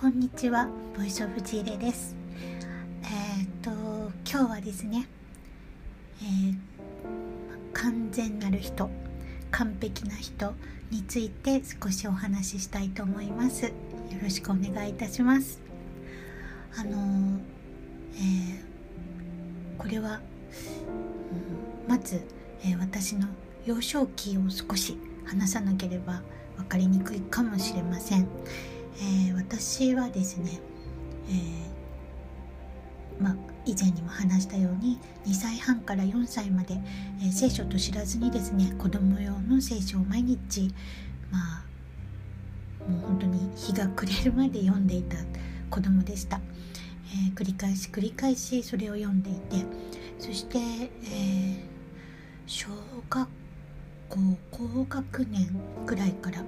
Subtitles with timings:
[0.00, 2.14] こんにちは、ボイスオブジーレです。
[3.02, 3.70] えっ、と
[4.24, 5.08] 今日はですね、
[6.22, 6.56] えー、
[7.72, 8.88] 完全なる人、
[9.50, 10.54] 完璧な人
[10.92, 13.64] について少しお話ししたいと思います。
[13.64, 13.72] よ
[14.22, 15.60] ろしくお願いいたします。
[16.76, 17.40] あのー、
[18.14, 20.20] えー、これは、
[21.88, 22.22] うん、まず、
[22.64, 23.26] え私の
[23.66, 26.22] 幼少期を少し話さなければ
[26.56, 28.28] 分かりにくいかもしれません。
[29.00, 30.60] えー、私はですね、
[31.28, 36.80] えー、まあ、以前にも話したように2歳半から4歳まで、
[37.24, 40.72] え、聖書と知らずにですね子供用の聖書を毎日
[41.30, 41.38] ま
[42.86, 45.16] あもう本当に日が暮れるまで読んでいた
[45.70, 46.40] 子供でした、
[47.28, 49.66] え繰り返し繰り返しそれを読んでいて
[50.18, 51.62] そして、え
[52.46, 52.68] 小
[53.10, 53.28] 学
[54.08, 54.18] 校
[54.50, 55.48] 高学年
[55.84, 56.42] ぐらいから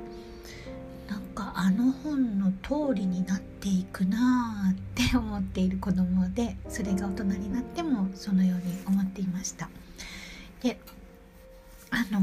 [1.10, 9.68] なんかあの本の通りになっていくなって思っている子供でそれが大人になってもそのように思っていました。
[10.62, 10.78] で
[11.90, 12.20] あの、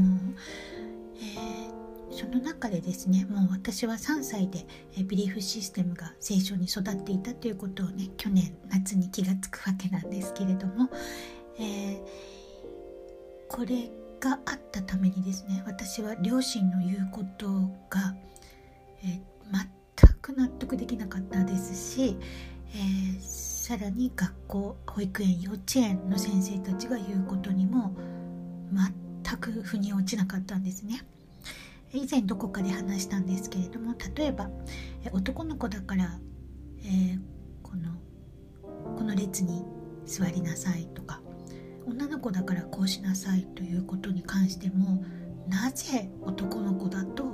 [1.20, 4.64] えー、その中でですねもう私は3歳で、
[5.04, 10.88] ビリーフシステムが聖書に育っていたということをね去年夏に気が付くわけなんですけれども、
[11.58, 11.98] えー、
[13.48, 17.48] これがあったためにですね私は両親の言うこと
[17.90, 18.14] が
[19.04, 19.20] え
[20.00, 22.16] 全く納得できなかったですし、
[22.74, 27.94] えー、さらに学校保育園幼稚園の先生たちが言うことにも
[28.72, 31.04] 全く腑に落ちなかったんですね。
[31.92, 34.50] 以前どこかで話したんですけれども例えば
[35.12, 36.18] 男の子だから、
[36.84, 37.18] えー、
[37.62, 37.94] この
[38.94, 39.64] この列に
[40.04, 41.22] 座りなさいとか
[41.86, 45.02] 女の子だからこうしなさいということに関しても
[45.48, 47.24] なぜ男の子だと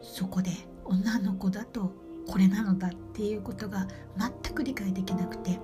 [0.00, 0.52] そこで
[0.84, 1.92] 女の子だと
[2.26, 5.58] これなのだっていうことが全く理解できなくて、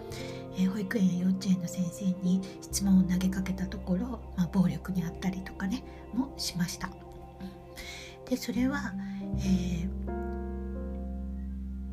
[0.56, 6.91] えー、保育園や幼稚園の先生に質問を投げかけたところ、まあ、暴力にあったりとかねもしました。
[8.28, 8.93] でそれは、
[9.38, 9.88] えー、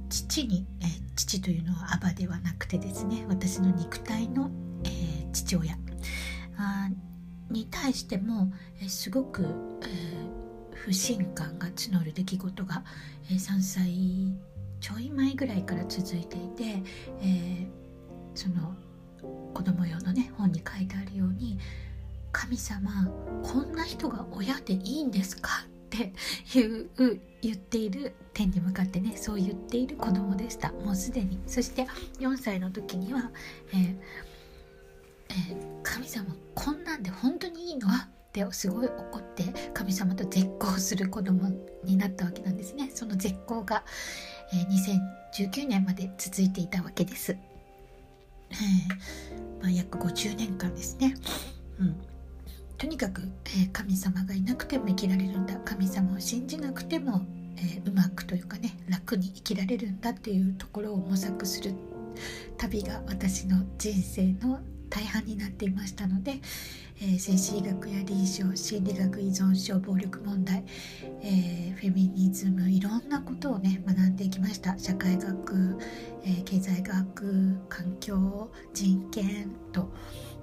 [0.09, 4.51] 父に、えー、父というのはアバではなくてですね私の肉体の、
[4.83, 5.77] えー、父親
[6.57, 6.89] あ
[7.50, 8.51] に対しても、
[8.81, 9.44] えすごく、
[9.83, 10.44] えー
[10.85, 12.84] 不信感が募る出来事が、
[13.31, 14.31] えー、3歳
[14.79, 16.84] ちょい前ぐらいから続いていて、
[17.22, 17.68] えー、
[18.35, 18.75] その
[19.56, 21.57] 子供用のね本に書いてあるように
[22.31, 23.09] 「神様
[23.41, 26.13] こんな人が親でいいんですか?」って
[26.56, 26.90] いう
[27.41, 30.72] 言っている天に向かってねそう言っている子供でした。
[30.72, 31.40] もうすでに。
[31.47, 31.88] そして
[32.19, 33.31] 4歳の時には、
[33.72, 33.97] えー
[35.29, 37.88] えー、神様こんなんで本当にいいの？
[38.44, 41.50] ってすごい怒って神様と絶交する子供
[41.84, 42.91] になったわけなんですね。
[42.94, 43.84] その絶交が、
[44.53, 51.16] えー、2019年まで続いていたわけです、えー、まあ、約50年間ですね、
[51.79, 51.95] うん、
[52.78, 55.56] とにかく、えー、神様がいなくても生きられるんだ。
[55.59, 57.22] 神様を信じなくても、
[57.57, 61.74] えうまくというかね楽に生きられるんだっていうところを模索する
[62.57, 64.59] 旅が私の人生の
[64.90, 66.40] 大半になっていましたので、
[67.01, 70.63] えー、精神医学や臨床心理学依存症暴力問題、
[71.22, 75.78] えー、フェミニズムいろんなことをね学んでいきました社会学、
[76.24, 79.91] えー、経済学環境人権と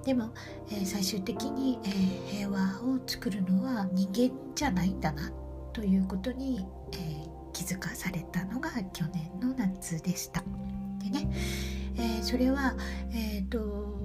[0.05, 0.33] でも、
[0.69, 1.89] え最終的に、え
[2.29, 5.31] 平和を作るのは人間じゃないんだな
[5.71, 10.43] ということに、え気づかされたのが去年の夏でした。
[11.01, 11.29] でね、
[11.95, 12.75] えそれは、
[13.13, 14.02] えーと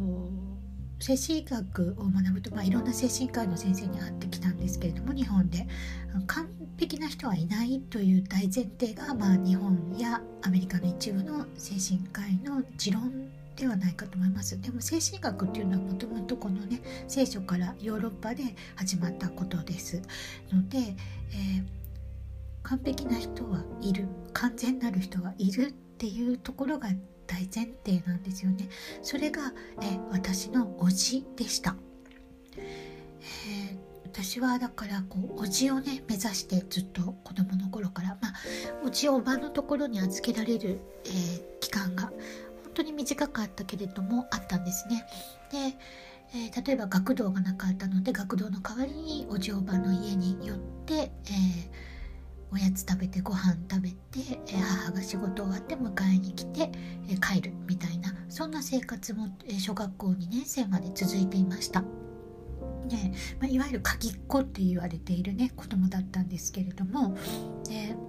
[1.01, 5.67] 精神医学を学ぶと、まあ、いろんな精神科医の先生に会ってきたんですけれども日本で
[6.27, 14.61] 完璧な人はいないという大前提が、まあ、日本やアメリカの一部の精神科医の持論ではないかと思います。
[14.61, 20.01] でも精神学っていうのはもともとこのね聖書からヨーロッパで始まったことです。
[20.53, 21.65] ので、えー、
[22.63, 26.89] 完璧な人はいる完全なる人はいるっていうところが
[27.29, 28.69] 大前提なんですよね。
[29.03, 29.53] それが、
[29.83, 31.77] え私のおじでした、
[32.57, 38.35] えー、私はだからこうおじをね目指してずっと子供の頃からまあ
[38.85, 45.05] おじおばのところに預けられる、えー、期間が本当に短かったけれどもあったんですね。
[45.53, 45.79] で
[46.35, 51.11] えー、例えば学童がなかったので学童の代わりにおじおばの家に寄って、えー、
[52.51, 56.71] おやつ食べてご飯食べて、え母が仕事終わって迎えに来て、
[57.09, 61.85] え帰るみたいなそんな生活も、え小学校2年生まで続いていました。
[62.89, 62.97] で
[63.39, 67.17] まあ、いわゆる鍵っ子って言われているね子供だったんですけれども、
[67.71, 68.08] えー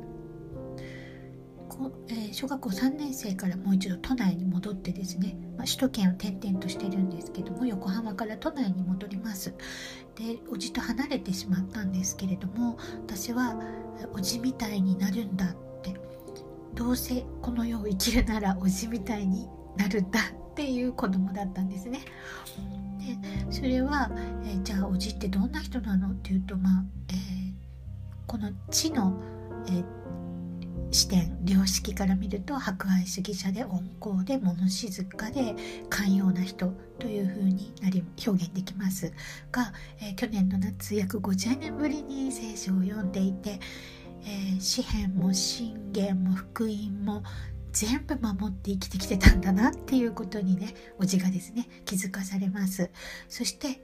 [2.09, 9.53] えー、小学校3年生からもう一度都内に戻ってですね、まあ、首都圏を転々としてるんですけども横浜から都内に戻ります。
[10.15, 12.77] でおじと離れてしまったんですけれども
[13.07, 13.55] 私は
[14.13, 15.59] おじみたいになるんだって。
[16.75, 22.01] どうせこの世を生きるならおじみたいになるんだっていう子供だったんですね。
[22.99, 24.09] でそれは、
[24.45, 26.11] えー、じゃあおじってどんな人なの？
[26.11, 27.17] っていうとまあ、えー、
[28.27, 29.13] この地の、
[29.67, 29.83] えー、
[30.91, 35.55] 視点良識から見ると博愛主義者で温厚で物静かで
[35.89, 39.11] 寛容な人というふうになり表現できます。
[39.51, 39.71] が、
[40.01, 43.59] えー、去年の夏約50年ぶりに聖書を読んでいて、
[44.23, 47.23] えー、詩篇も信玄も福音も
[47.71, 52.89] 全部守って生きてきてたんだなっていうことにねおじがですね気づかされます。
[53.27, 53.81] そして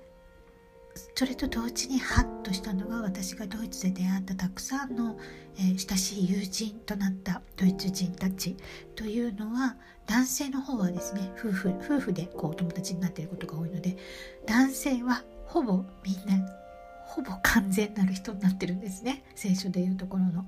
[1.15, 5.17] それと同時にハッとしたのが私がドイツで出会ったたくさんの、
[5.57, 8.55] えー、親しい友人となったドイツ人たち。
[8.95, 9.75] というのは
[10.05, 13.97] 男性の方はですね夫婦夫婦でこう友達になっていることが多いので
[14.45, 16.47] 男性はほぼみんな
[17.05, 19.23] ほぼ完全なる人になってるんですね。
[19.35, 20.45] 聖書でいうところの。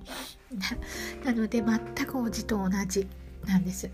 [1.23, 3.07] なので全くおじと同じ
[3.45, 3.89] なんです。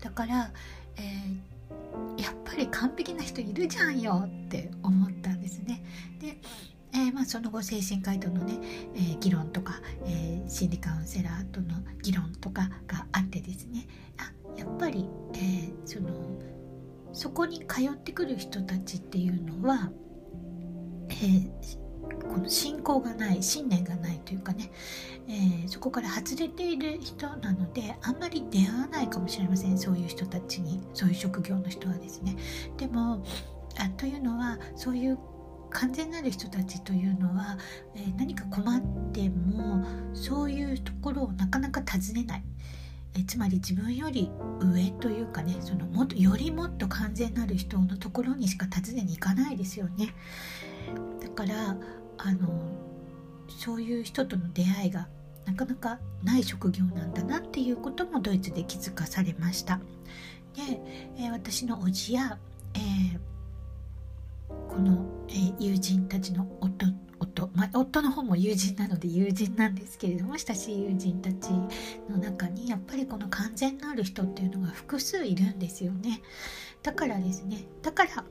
[0.00, 0.52] だから、
[0.96, 1.51] えー、
[2.18, 5.82] やっぱり完璧な人いるじゃんよって思ったんですね。
[6.20, 6.38] で
[6.94, 8.58] えー、まあ、その後精神科医とのね、
[8.94, 11.68] えー、議論とか、えー、心理カウンセラーとの
[12.02, 13.86] 議論とかがあってですね。
[14.18, 16.10] あやっぱり、えその
[17.14, 19.90] そこに通ってくる人たちっていうのは、
[21.08, 21.50] え
[22.32, 24.70] この信仰がない信念がないというかね、
[25.28, 29.76] えー、そこから外れている人なのであんまり出会わないかもしれません。
[29.76, 32.36] そういう人たちにそういう職業の人はですね。
[32.78, 33.22] でも
[33.78, 35.18] あというのはそういう
[35.70, 37.58] 完全なる人たちというのは、
[37.94, 38.80] えー、何か困っ
[39.12, 42.44] てもそういうところをなかなか尋ねない。
[43.14, 50.14] えつまり自分より上というかねそのもっとよりもっと完全なる人のところにしか尋ねに行かないですよね。
[51.20, 51.76] だから
[52.24, 52.48] あの
[53.48, 55.08] そういう人との出会いが
[55.44, 59.80] なかなかない職業なんだなっていうこともドイツで気づかされました。
[60.54, 60.80] で、
[61.18, 62.38] えー、私の叔父や、
[62.74, 63.18] えー、
[64.68, 66.86] この、えー、友人たちの夫
[67.18, 71.50] 夫,、まあ、夫の方も友人なので友人なんですけれども親しい友人たち
[72.10, 76.20] の中にやっぱりこの完全なる人っていうのが複数いるんですよね。
[76.82, 78.24] だからですねだから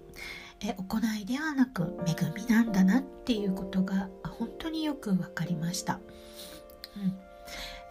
[0.63, 6.00] え行いではなく恵みなんだなっていうことが本当によく分かりました。
[6.96, 7.00] う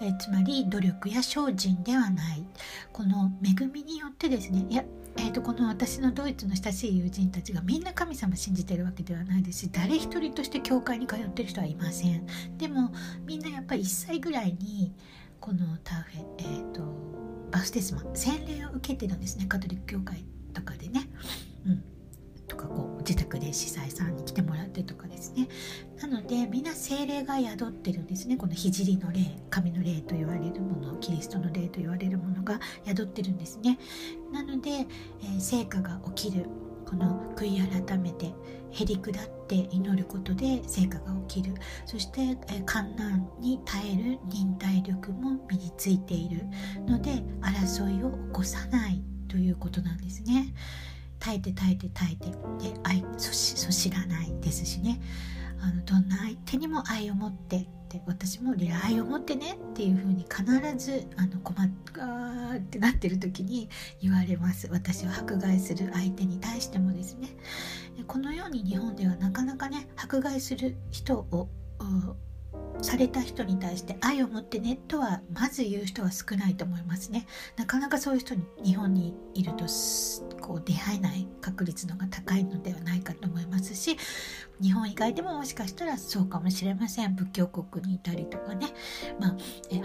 [0.03, 0.07] ん。
[0.07, 2.45] えつまり努力や精進ではない。
[2.93, 4.85] この恵みによってですねいや、
[5.17, 12.27] えーと、この私のドイツの親しい友人たちがみんな神様信じてるわけではないですし誰一人として教会に通ってる人はいません。
[12.57, 12.93] でも
[13.27, 14.95] みんなやっぱり1歳ぐらいに
[15.41, 17.21] このターフェ、えーと
[17.51, 19.47] バステスマ洗礼を受けてるんですね。
[19.47, 20.25] カトリック教会
[20.55, 21.09] とかでね。
[21.67, 21.85] うん。
[22.51, 25.49] とかこう自宅で司祭さんに来てもらってとかですね。
[26.03, 28.37] なのでみんな精霊が宿ってるんですね。
[28.37, 29.21] この聖の霊
[29.51, 33.79] 神の霊と言われるものキリストの霊と言われるものが宿ってるんですね。
[34.33, 36.47] なので、えー、成果が起きる
[36.87, 38.35] この悔い改めて
[38.73, 41.55] へり下って祈ることで成果が起きる。
[41.87, 42.37] そして、
[42.67, 46.47] 観難に耐える忍耐力も身についている
[46.87, 50.53] ので争いを起こさないということなんですね。
[51.21, 52.31] 耐えて耐えて耐えて。
[52.31, 55.01] で愛そしそ知らないですしね。
[55.63, 60.45] あのどんな相手にも愛を持ってって私も愛を持ってねっていうふうに必
[60.79, 63.69] ずあの困っあってなってる時に
[64.01, 64.69] 言われます。
[64.71, 67.29] 私を迫害する相手に対してもですね。
[68.07, 71.49] このように日本ではなかなかね迫害する人を
[72.83, 77.27] された人に対して愛を持ってねとはまず言う人は少ないと思いますね。
[77.57, 79.65] なかなかそういう人に日本にいると
[80.41, 83.97] こう出会えない確率のが高いのではないかと思いますし
[84.61, 87.15] 日本以外でももしかしたらそうかもしれません。
[87.15, 88.69] 仏教国にいたりとかね。
[89.19, 89.37] まあ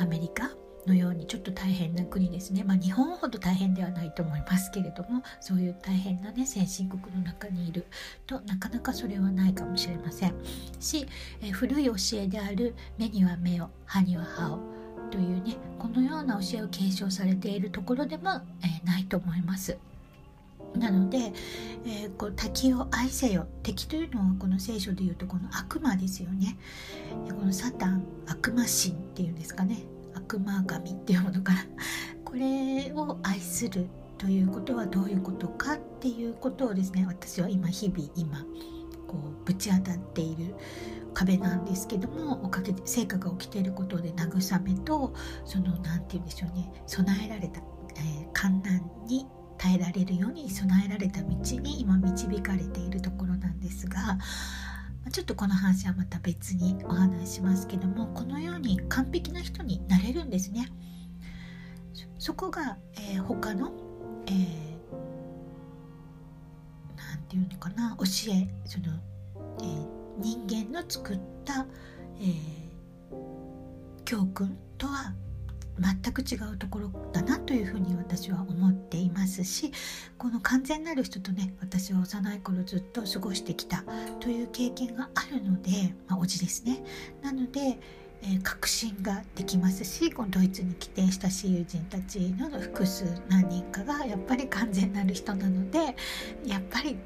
[0.02, 0.52] アメリカ
[0.88, 7.86] のようにちょっと大変な国ですね、まあ、日本ほど大変ではないと思いますけれどもそういう大変なね先進国の中にいる。
[8.28, 10.36] となかなかそれはないかもしれません。
[10.80, 11.08] し、
[11.42, 14.60] え古い教えである目には目を歯には歯を
[15.12, 19.78] というねこのような教えを継承されているところでも、えないと思います。
[20.78, 21.32] なので、
[21.86, 23.48] えー、こう敵を愛せよ。
[23.64, 26.58] 敵というのはこの聖書でいうとこの悪魔ですよね。
[27.30, 29.95] このサタン悪魔神っていうんですかね。
[30.26, 31.60] 悪魔神っていうものから
[32.24, 38.40] これを愛するということはどういうことかっていうことをですね私は今日々今
[39.08, 40.56] こうぶち当たっている
[41.14, 45.14] 壁なんですけどもおかげで成果が起きていることで慰めと
[45.46, 47.62] その何て言うんでしょうね備えられた、
[47.98, 49.28] えー、観難に
[49.58, 54.18] 耐えられるように備えられた道に今導かれているところなんですが
[55.12, 60.72] ちょっとこの話はまた別にお話しますけどもこのように完璧な人になれるんですね。
[62.18, 63.72] そこが、えー、他の、
[64.28, 64.76] えー、
[67.28, 68.86] ていうのかな教えその、
[69.60, 69.88] えー、
[70.22, 71.66] 人間の作った、
[72.20, 75.14] えー、教訓とは
[75.80, 79.72] 全く違うところだなというふうに私は思っていますし
[80.18, 83.84] この完全なる人とね私は幼い頃ずっと過ごしてきた
[84.20, 86.84] という経験があるので、まあ、おじですね。
[87.22, 87.78] なので、
[88.22, 95.96] え、確信ができますしこのドイツに来て親しい友人たちの複数何人かがやっぱり完全なる人なので
[96.46, 96.98] やっぱり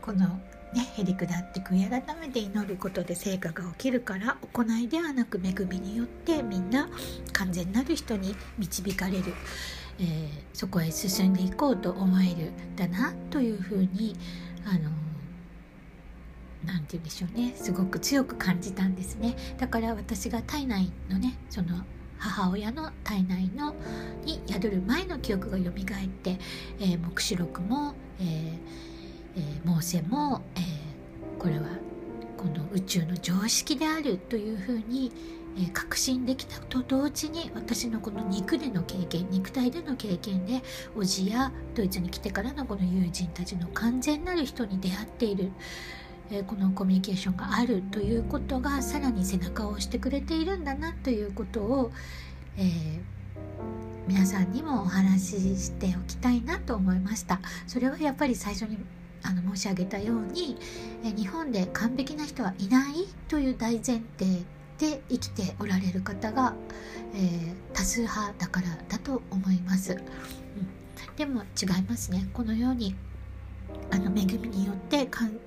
[0.00, 0.40] この
[0.74, 6.88] ね、へりくだって悔い改めて祈ることで成果が起きるから行いではなく恵みによってみんな
[7.32, 9.34] 完全なる人に導かれる、
[10.00, 14.16] えー、そこへ進んでいこうと思えるだなというふうに
[14.66, 14.90] あの
[16.66, 17.52] 何て言うんでしょうね。
[17.54, 19.36] すごく強く感じたんですね。
[19.58, 21.84] だから私が体内のねその
[22.18, 23.76] 母親の体内の
[24.24, 26.38] に宿る前の記憶が蘇って、
[26.80, 28.93] えー、黙示録も、えー
[29.36, 31.66] えー、モーセも、えー、これは
[32.36, 35.12] この宇宙の常識であるというふうに、
[35.56, 40.62] えー、確信できたと同時に私のこの肉での経験肉体での経験で
[40.96, 45.52] おじやドイツに来てからのこの友人たちの完全なる人に出会っている、
[46.30, 51.92] え、このコミュニケーションがあるということがさらに背中を押してくれているんだなということを、
[52.56, 53.00] えー、
[54.06, 57.40] 皆さんにもお話ししておきたいなと思いました。
[57.66, 58.78] それはやっぱり最初に
[59.24, 60.56] あの申し上げたように
[61.02, 64.44] 日本で完璧な人はいないという大前提
[64.78, 66.54] で生きておられる方が、
[67.14, 70.00] えー、多数派だからだと思います、うん、
[71.16, 72.28] でも違いますね。
[72.32, 72.94] このように
[73.90, 75.38] あの恵みによって完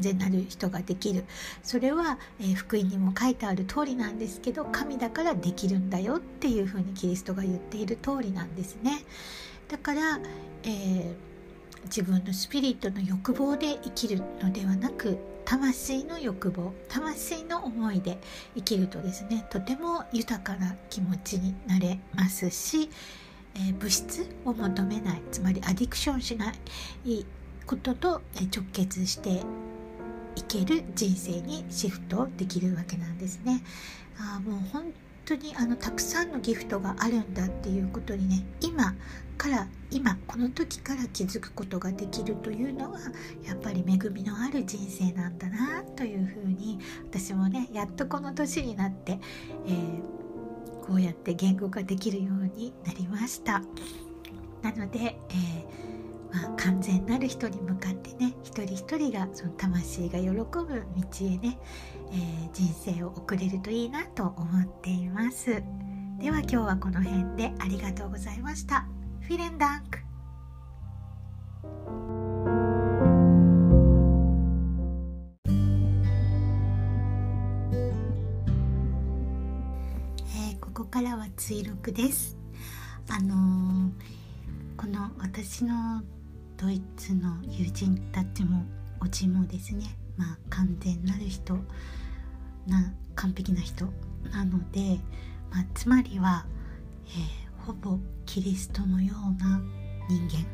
[0.00, 1.24] 全なる人ができる。
[1.62, 9.04] それは、えー、福音にも書いてある通りなんですけど神だからできるんだよっていうふうにキリストが言っている通りなんですね。
[9.68, 10.20] だから、
[10.62, 11.35] えー
[11.86, 18.18] 自分のスピリットの欲望で生きるのではなく魂の欲望魂の思いで
[18.56, 22.90] 生きるとですねとても豊かな気持ちになれますし、
[23.54, 26.52] えー、物質を求めないつまりアディクションしな
[27.04, 27.24] い
[27.66, 29.42] ことと直結して
[30.36, 33.62] いける人生にシフトできるわけなんですね。
[34.18, 34.92] あもう本
[35.26, 38.94] 当にあのたくさんのギフトがあるんだっていうことにね今
[39.36, 42.98] から今この時から気づくことができるというのは
[43.44, 46.78] やっぱり恵みのある人生なんだなというふうに
[47.10, 49.18] 私もねやっとこの年になって、
[49.66, 53.62] えー、こうやって言語化できるようになりました。
[54.62, 55.85] なので、えー
[56.36, 60.46] まあ、完全なる人に向かってね一人一人がその魂が喜ぶ道
[61.22, 61.58] へね、
[62.12, 65.62] えー、人生を送れるといいなと思っています。
[66.18, 68.86] では今日はこの辺でありがとうございました。
[69.22, 69.98] フィレンダンク。
[80.60, 82.36] ここからは追録です。
[83.08, 83.90] あのー、
[84.76, 86.02] この私の
[86.56, 88.64] ドイツの友人たちも
[89.00, 89.84] おじもですね。
[90.16, 91.54] まあ完全なる人
[92.66, 93.86] な完璧な人
[94.32, 94.98] なので、
[95.50, 96.46] まあ、つまりは、
[97.06, 99.60] えー、ほぼキリストのような
[100.08, 100.46] 人間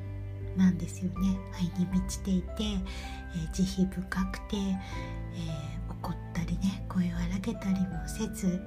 [0.56, 1.38] なんですよね。
[1.54, 8.60] 愛に満ちていて、えー、慈悲深くて、えー、怒ったりね声を荒げたりもせず、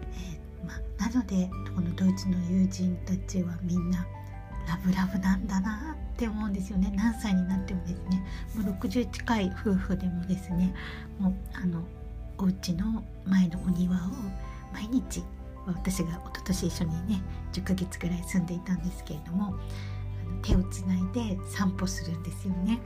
[0.00, 4.06] え、まあ、なのでこのドイツの友人たちはみんな
[4.66, 5.91] ラブラブなんだな
[6.22, 8.24] って思うんですよね何歳になってもですね
[8.54, 10.72] もう60近い夫婦でもですね
[11.18, 11.82] もうあの
[12.38, 13.98] お家の前のお庭を
[14.72, 15.24] 毎日
[15.66, 19.56] 私が一昨年一緒にね10ヶ月ぐらい住んでいたんですけれども
[20.42, 22.78] 手をつないで散歩するんですよね。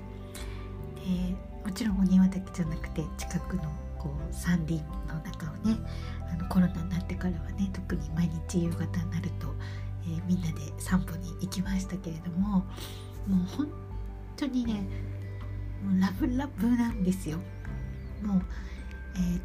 [0.94, 3.62] でもちろんお庭だけじゃなくて近くの
[3.98, 5.76] こう山林の中をね
[6.32, 9.54] あのコロナになってからはね特に毎日夕方になると、
[10.04, 12.64] えー、みんなで散歩に行きましたけれども
[13.26, 13.68] もう本
[14.36, 14.86] 当にね
[15.84, 17.38] もうラブラブなんですよ。
[18.22, 18.42] もう、
[19.16, 19.40] えー、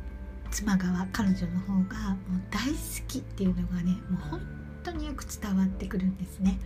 [0.50, 4.42] 妻側彼女の方がもう大好きっていうのがねもう本
[4.84, 6.60] 当によく伝わってくるんですね。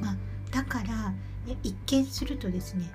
[0.00, 0.16] まあ、
[0.50, 1.14] だから
[1.62, 2.90] 一見するとですね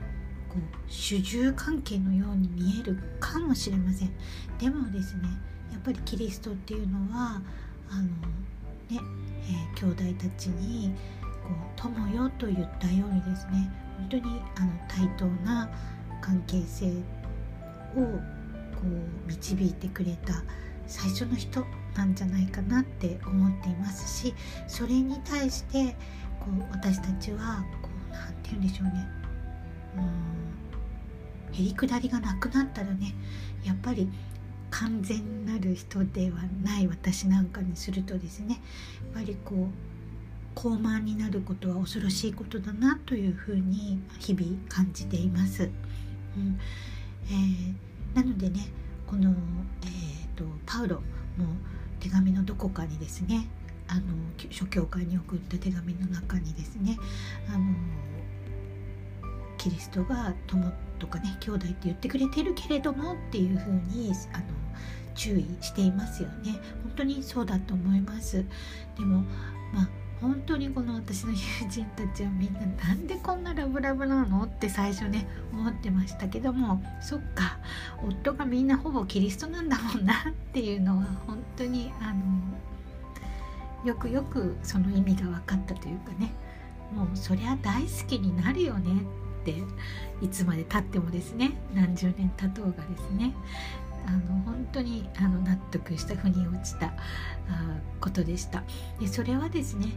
[0.50, 4.12] こう主従関係のように見えるかもしれません
[4.58, 5.24] でもですね
[5.72, 7.42] やっぱりキリストっていうのは
[7.90, 8.04] あの
[8.90, 9.00] ね、
[9.44, 10.94] えー、兄弟たちに
[11.50, 15.70] こう友よと言ったようにですね本当にあの対等な
[16.22, 16.92] 関係性を
[18.76, 20.44] こう導いてくれた
[20.86, 21.66] 最初の人
[21.96, 24.34] なんじゃないかなって思っていますし
[24.68, 25.96] それに対して
[26.40, 29.08] こう私たちはこう何て言うんでしょうね。
[29.98, 33.16] うんへりくだりがなくなったらね
[33.64, 34.08] やっぱり
[34.70, 38.62] 完全なる人ではない私なんかにするとですね
[39.14, 39.99] やっぱりこう
[40.56, 45.70] 高慢になることは恐ろしいことだなというふうに日々感じています。
[46.36, 46.60] うん。
[47.28, 48.68] えー、なのでね
[49.08, 50.96] この、えーと、パウロ
[51.38, 51.46] の
[52.00, 53.48] 手紙のどこかにですね
[53.88, 54.02] あの
[54.50, 56.98] 諸教会に送った手紙の中にですね
[57.48, 57.74] あの
[59.58, 64.44] キリストが友とかね兄弟って言ってくれてるけれどもっていうふうにあの
[65.16, 66.54] 注意していますよね。
[66.84, 68.46] 本当にそうだと思います。
[68.98, 69.24] でも
[69.74, 69.90] まあ
[70.22, 71.38] 本当にこの私の友
[71.70, 74.44] 人たちはみんななんでこんなラブラブなの？
[74.44, 77.58] って最初ね思ってましたけどもそっか
[78.04, 86.32] 夫がみんなほぼキリストなんだもんなっていうのは本当にあのよくよくその意味が分かったというかね。
[86.94, 89.04] もうそりゃ大好きになるよね
[89.42, 89.54] って
[90.26, 91.52] いつまでたってもですね。
[91.74, 93.34] 何十年経とうがですね。
[94.06, 98.64] あの本当にあの納得した腑に落ちたあことでした。
[99.00, 99.88] でそれはですね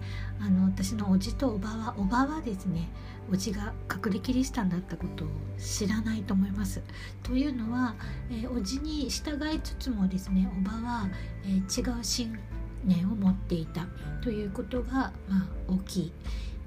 [0.40, 2.88] あの私の叔父とおばはおばはですね
[3.30, 5.28] 叔父が隠れキリシタンだったことを
[5.58, 6.82] 知らないと思います。
[7.22, 7.94] というのは、
[8.30, 11.08] えー、叔父に従いつつもですねおばは、
[11.44, 12.38] えー、違う信
[12.84, 13.86] 念を持っていた。
[14.22, 16.12] ということが、まあ、大きい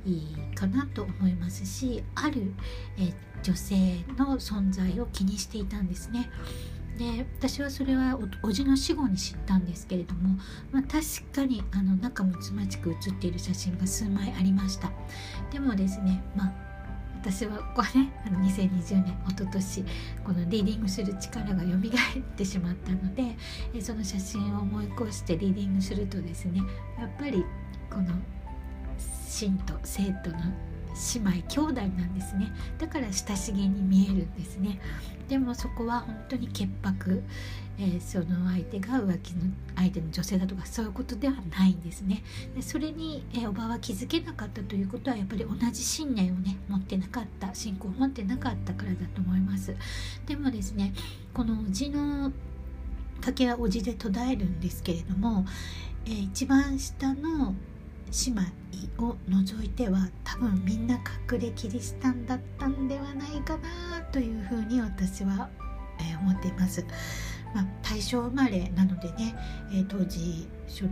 [0.06, 2.54] いいかなと思いますしある、
[3.00, 3.12] え
[3.44, 3.76] 女性
[4.18, 6.30] の存在を気にしていたんですね。
[6.98, 10.38] で私はそれはおじの死後に知ったんですけれども、
[10.72, 14.92] まあ、確かにあの仲睦まじく写っている写真が数枚ありました。
[15.52, 16.66] でもですねまあ
[17.26, 19.86] 私はこれねあの2020年一昨年
[20.24, 23.36] このリーディングする力が蘇ってしまったので
[23.82, 26.62] その写真を思い越してリーディングするとですね
[27.00, 27.44] やっぱり
[27.90, 28.14] この
[29.28, 30.38] 信と生徒の
[31.14, 32.52] 姉妹兄弟なんですね。
[32.80, 34.80] だから親しげに見えるんですね。
[35.28, 37.24] でもそこは本当に潔白、
[37.80, 39.42] えー、その相手が浮気の
[39.76, 42.24] 相手の女性だとかそういうことではないんですね。
[42.56, 47.54] でそれに、えー、おばは気づけなかったということはやっぱり同じ信念をね持ってなかった。
[47.54, 49.76] 信仰を持ってなかったからだと思います。
[50.28, 50.94] でもですね
[51.34, 52.32] このおじの
[53.22, 55.46] 竹はおじで途絶えるんですけれども、
[56.06, 57.56] えー、一番下の
[58.24, 60.96] 姉妹を除いては多分みんな
[61.30, 65.50] 隠れキリシタンだったんではないかなというふうに私は、
[66.00, 66.86] え、思っています。
[67.54, 69.36] まあ、大正生まれなのでね、
[69.72, 70.92] えー、当時その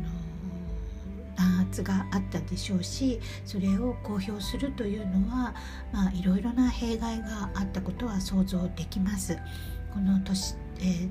[1.35, 5.53] 弾圧があったでしょうしそれを公表するというのは、
[5.91, 9.37] まあ、いろいろな弊害があったことは想像できます。
[9.93, 11.09] この年、えー、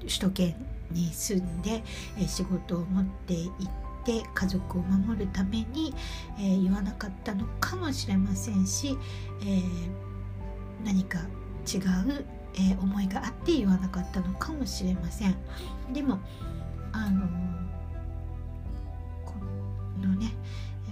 [0.00, 1.82] 首都圏に住んで、
[2.18, 3.50] えー、仕事を持ってい
[4.04, 5.94] て家族を守るために、
[6.38, 8.98] えー、言わなかったのかもしれませんし、
[9.40, 9.62] えー、
[10.84, 11.18] 何か
[11.66, 15.36] 違う、えー、思いがあって言わなかったのかもしれません。
[15.92, 16.20] でも
[16.92, 17.26] あの
[19.24, 19.34] こ
[20.00, 20.32] のね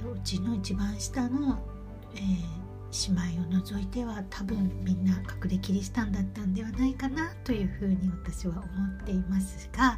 [0.05, 1.59] うちの一番下の、
[2.15, 8.63] えー姉妹を除いては多分みんな隠れキリシタンだったんではないかなというふうに私は思
[9.03, 9.97] っていますが、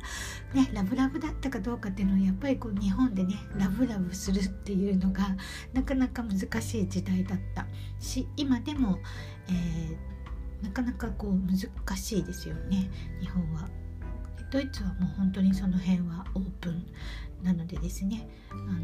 [0.52, 5.36] ね、ラブラブだったかどうかっていうのはやっぱりこう日本でねラブラブするっていうのが
[5.72, 7.66] なかなか難しい時代だった
[7.98, 8.98] し今でも、
[9.48, 13.68] えー、なかなかこう難しいですよね日本は。
[14.50, 16.86] ドイツはもう本当にその辺はオープン
[17.42, 18.82] なのでですねあの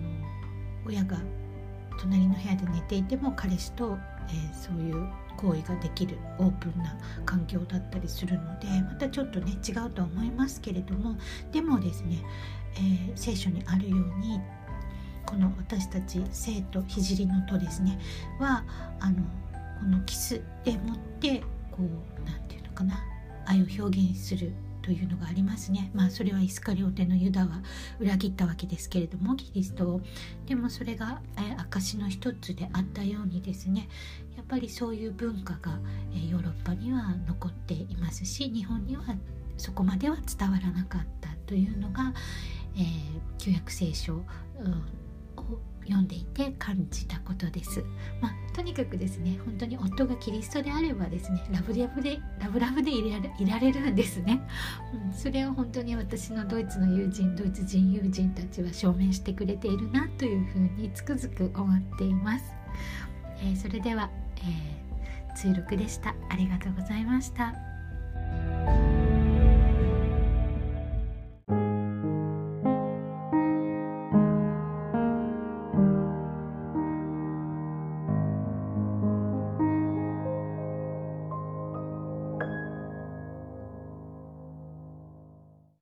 [0.87, 1.19] 親が
[1.99, 11.17] 隣の部屋で寝ていても彼氏と、えー、そういう行為ができるオープンな環境だったりするのでまたちょっとね違うとは思いますけれども
[11.53, 12.23] でもですね、
[12.75, 14.41] えー、聖書にあるように
[15.27, 17.99] この私たち生と聖のとですね
[18.41, 18.65] は
[19.01, 19.17] あの
[19.79, 21.83] このキスでもってこう
[22.25, 22.99] 何て言うのかな
[23.47, 24.53] 愛を表現する
[24.89, 25.91] というのがありますね。
[25.93, 27.61] まあそれはイスカリオテのユダは
[28.01, 30.01] 裏切ったわけですけれどもキリストを
[30.47, 33.87] でもそれが、え証の一つであったようにですね
[34.35, 35.79] やっぱりそういう文化が、
[36.15, 39.03] ヨーロッパには残っていますし日本には
[39.59, 42.15] そこまでは伝わらなかったというのが、
[42.75, 42.85] えー、
[43.37, 44.25] 旧約聖書を
[45.89, 47.85] 読んでいて感じたことです。
[48.21, 54.41] まあ、とにかくですね本当に夫がキリストであればですねラブラブでラブラブでいられいられるんですね、
[55.07, 62.45] うん、それを本当に私のドイツの友人ドイツ人友人たちは証明してくれているなというふうにつくづく思っています。
[63.41, 66.15] えー、それでは、えー、追録でした。
[66.29, 69.18] ありがとうございました。